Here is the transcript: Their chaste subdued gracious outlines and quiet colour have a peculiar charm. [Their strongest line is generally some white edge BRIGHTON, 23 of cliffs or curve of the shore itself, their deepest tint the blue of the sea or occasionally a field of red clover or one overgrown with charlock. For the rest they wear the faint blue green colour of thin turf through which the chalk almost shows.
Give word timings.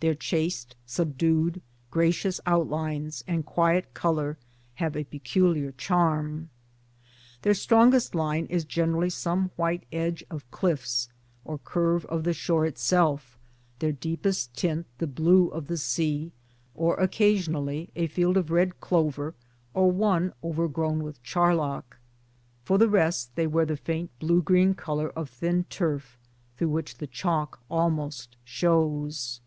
Their 0.00 0.14
chaste 0.14 0.76
subdued 0.86 1.60
gracious 1.90 2.40
outlines 2.46 3.22
and 3.26 3.44
quiet 3.46 3.92
colour 3.92 4.38
have 4.74 4.96
a 4.96 5.04
peculiar 5.04 5.72
charm. 5.72 6.48
[Their 7.42 7.52
strongest 7.54 8.14
line 8.14 8.46
is 8.46 8.64
generally 8.64 9.10
some 9.10 9.50
white 9.56 9.84
edge 9.92 10.20
BRIGHTON, 10.28 10.36
23 10.36 10.36
of 10.36 10.50
cliffs 10.50 11.08
or 11.44 11.58
curve 11.58 12.06
of 12.06 12.24
the 12.24 12.32
shore 12.34 12.64
itself, 12.66 13.38
their 13.78 13.92
deepest 13.92 14.54
tint 14.54 14.86
the 14.98 15.06
blue 15.06 15.48
of 15.48 15.66
the 15.66 15.78
sea 15.78 16.32
or 16.74 16.96
occasionally 16.96 17.90
a 17.94 18.06
field 18.06 18.36
of 18.38 18.50
red 18.50 18.80
clover 18.80 19.34
or 19.74 19.90
one 19.90 20.32
overgrown 20.44 21.02
with 21.02 21.22
charlock. 21.22 21.98
For 22.64 22.78
the 22.78 22.88
rest 22.88 23.34
they 23.34 23.46
wear 23.46 23.66
the 23.66 23.76
faint 23.78 24.18
blue 24.18 24.42
green 24.42 24.74
colour 24.74 25.08
of 25.10 25.28
thin 25.28 25.64
turf 25.64 26.18
through 26.56 26.68
which 26.70 26.98
the 26.98 27.06
chalk 27.06 27.60
almost 27.70 28.36
shows. 28.44 29.40